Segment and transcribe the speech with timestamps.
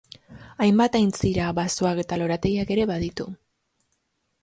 [0.65, 3.33] Hainbat aintzira, basoak eta lorategiak ere baditu.